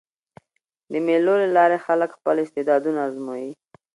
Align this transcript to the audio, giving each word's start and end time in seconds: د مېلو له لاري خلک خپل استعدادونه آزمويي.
د 0.91 0.93
مېلو 1.05 1.33
له 1.41 1.47
لاري 1.57 1.77
خلک 1.85 2.09
خپل 2.17 2.35
استعدادونه 2.45 2.99
آزمويي. 3.07 3.51